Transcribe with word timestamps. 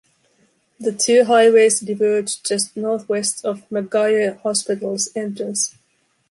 The 0.79 0.93
two 0.93 1.25
highways 1.25 1.79
diverge 1.79 2.41
just 2.41 2.75
northwest 2.75 3.45
of 3.45 3.69
McGuire 3.69 4.41
Hospital's 4.41 5.09
entrance. 5.15 5.75